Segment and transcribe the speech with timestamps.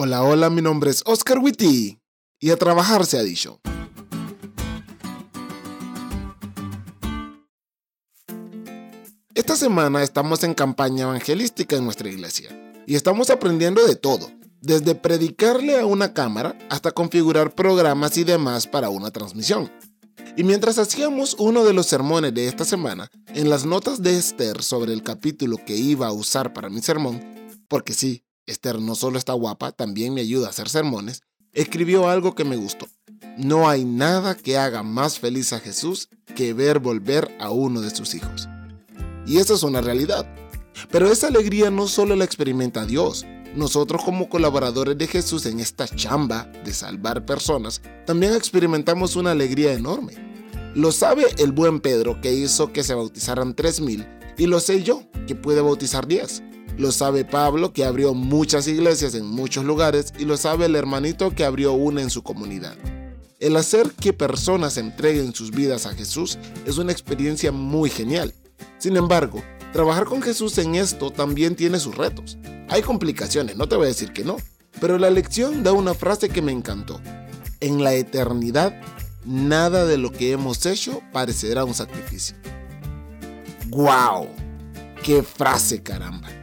[0.00, 1.98] Hola, hola, mi nombre es Oscar Witty
[2.38, 3.60] y a trabajar se ha dicho.
[9.34, 12.48] Esta semana estamos en campaña evangelística en nuestra iglesia
[12.86, 14.30] y estamos aprendiendo de todo,
[14.60, 19.68] desde predicarle a una cámara hasta configurar programas y demás para una transmisión.
[20.36, 24.62] Y mientras hacíamos uno de los sermones de esta semana, en las notas de Esther
[24.62, 27.20] sobre el capítulo que iba a usar para mi sermón,
[27.66, 31.22] porque sí, Esther no solo está guapa, también me ayuda a hacer sermones,
[31.52, 32.86] escribió algo que me gustó.
[33.36, 37.90] No hay nada que haga más feliz a Jesús que ver volver a uno de
[37.90, 38.48] sus hijos.
[39.26, 40.26] Y esa es una realidad.
[40.90, 43.26] Pero esa alegría no solo la experimenta Dios.
[43.54, 49.72] Nosotros como colaboradores de Jesús en esta chamba de salvar personas, también experimentamos una alegría
[49.72, 50.14] enorme.
[50.74, 55.02] Lo sabe el buen Pedro que hizo que se bautizaran 3.000 y lo sé yo
[55.26, 56.42] que puede bautizar 10.
[56.78, 61.34] Lo sabe Pablo, que abrió muchas iglesias en muchos lugares, y lo sabe el hermanito
[61.34, 62.76] que abrió una en su comunidad.
[63.40, 68.32] El hacer que personas entreguen sus vidas a Jesús es una experiencia muy genial.
[68.78, 72.38] Sin embargo, trabajar con Jesús en esto también tiene sus retos.
[72.68, 74.36] Hay complicaciones, no te voy a decir que no,
[74.80, 77.00] pero la lección da una frase que me encantó.
[77.58, 78.80] En la eternidad,
[79.24, 82.36] nada de lo que hemos hecho parecerá un sacrificio.
[83.68, 84.28] ¡Guau!
[85.02, 86.37] ¡Qué frase, caramba!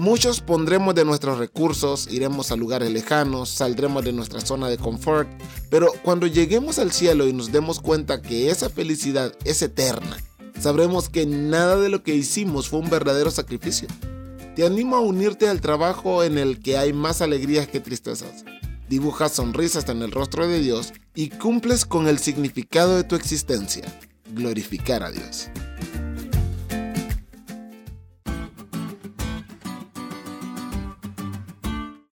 [0.00, 5.28] Muchos pondremos de nuestros recursos, iremos a lugares lejanos, saldremos de nuestra zona de confort,
[5.68, 10.16] pero cuando lleguemos al cielo y nos demos cuenta que esa felicidad es eterna,
[10.58, 13.88] sabremos que nada de lo que hicimos fue un verdadero sacrificio.
[14.56, 18.46] Te animo a unirte al trabajo en el que hay más alegrías que tristezas.
[18.88, 23.84] Dibujas sonrisas en el rostro de Dios y cumples con el significado de tu existencia,
[24.32, 25.50] glorificar a Dios.